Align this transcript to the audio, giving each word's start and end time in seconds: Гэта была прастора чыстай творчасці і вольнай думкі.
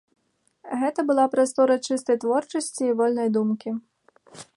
Гэта 0.83 1.03
была 1.09 1.25
прастора 1.35 1.75
чыстай 1.87 2.17
творчасці 2.23 2.83
і 2.89 2.95
вольнай 3.03 3.29
думкі. 3.37 3.69